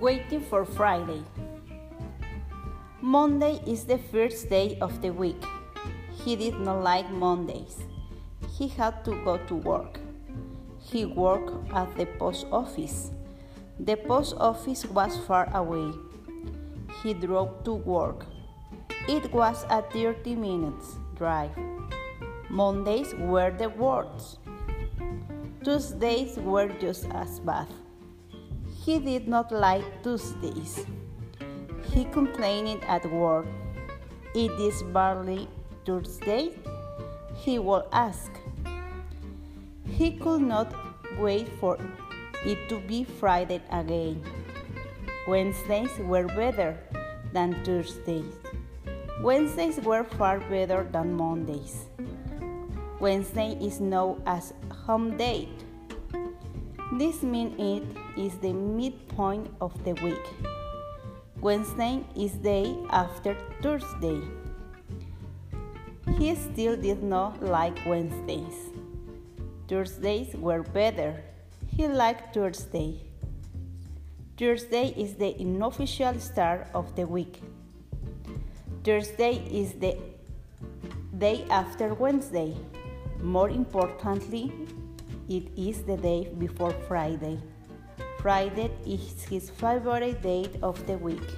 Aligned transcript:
before 0.00 0.64
Friday. 0.64 1.22
Monday 3.00 3.60
is 3.66 3.84
the 3.84 3.98
first 3.98 4.48
day 4.50 4.76
of 4.80 5.00
the 5.00 5.10
week. 5.10 5.42
He 6.24 6.36
did 6.36 6.58
not 6.58 6.82
like 6.82 7.10
Mondays. 7.10 7.78
He 8.58 8.68
had 8.68 9.04
to 9.04 9.12
go 9.24 9.38
to 9.46 9.54
work. 9.54 10.00
He 10.78 11.04
worked 11.04 11.72
at 11.72 11.96
the 11.96 12.06
post 12.18 12.46
office. 12.50 13.10
The 13.78 13.96
post 13.96 14.34
office 14.38 14.84
was 14.84 15.16
far 15.26 15.48
away. 15.54 15.92
He 17.02 17.14
drove 17.14 17.64
to 17.64 17.74
work. 17.74 18.26
It 19.08 19.32
was 19.32 19.64
a 19.70 19.82
30 19.82 20.34
minutes 20.34 20.98
drive. 21.16 21.56
Mondays 22.50 23.14
were 23.14 23.50
the 23.50 23.68
worst. 23.68 24.38
Tuesdays 25.62 26.36
were 26.38 26.68
just 26.80 27.06
as 27.10 27.40
bad. 27.40 27.68
He 28.84 28.98
did 28.98 29.26
not 29.26 29.50
like 29.50 30.02
Tuesdays. 30.02 30.84
He 31.90 32.04
complained 32.04 32.84
at 32.84 33.10
work. 33.10 33.46
It 34.34 34.52
is 34.60 34.82
barely 34.92 35.48
Thursday? 35.86 36.50
He 37.34 37.58
will 37.58 37.88
ask. 37.92 38.30
He 39.88 40.18
could 40.18 40.42
not 40.42 40.74
wait 41.18 41.48
for 41.58 41.78
it 42.44 42.68
to 42.68 42.78
be 42.80 43.04
Friday 43.04 43.62
again. 43.72 44.22
Wednesdays 45.26 45.96
were 46.00 46.26
better 46.26 46.76
than 47.32 47.64
Thursdays. 47.64 48.36
Wednesdays 49.22 49.80
were 49.80 50.04
far 50.04 50.40
better 50.40 50.86
than 50.92 51.14
Mondays. 51.14 51.86
Wednesday 53.00 53.56
is 53.62 53.80
known 53.80 54.20
as 54.26 54.52
home 54.84 55.16
date. 55.16 55.63
This 56.96 57.24
means 57.24 57.58
it 57.58 57.82
is 58.16 58.38
the 58.38 58.52
midpoint 58.52 59.50
of 59.60 59.72
the 59.82 59.94
week. 59.94 60.28
Wednesday 61.40 62.04
is 62.14 62.34
day 62.34 62.72
after 62.90 63.36
Thursday. 63.60 64.20
He 66.16 66.36
still 66.36 66.76
did 66.76 67.02
not 67.02 67.42
like 67.42 67.84
Wednesdays. 67.84 68.70
Thursdays 69.66 70.36
were 70.36 70.62
better. 70.62 71.20
He 71.66 71.88
liked 71.88 72.32
Thursday. 72.32 73.00
Thursday 74.36 74.94
is 74.96 75.14
the 75.14 75.34
unofficial 75.40 76.20
start 76.20 76.68
of 76.74 76.94
the 76.94 77.08
week. 77.08 77.42
Thursday 78.84 79.42
is 79.50 79.72
the 79.72 79.98
day 81.18 81.44
after 81.50 81.92
Wednesday. 81.94 82.54
More 83.20 83.50
importantly, 83.50 84.52
it 85.28 85.48
is 85.56 85.82
the 85.82 85.96
day 85.96 86.28
before 86.38 86.72
Friday. 86.86 87.38
Friday 88.20 88.70
is 88.86 89.24
his 89.24 89.50
favorite 89.50 90.22
day 90.22 90.46
of 90.62 90.86
the 90.86 90.96
week. 90.98 91.28